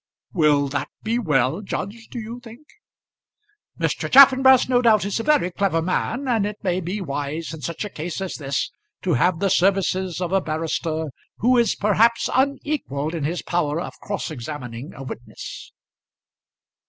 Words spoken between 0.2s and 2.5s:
"Will that be well, judge, do you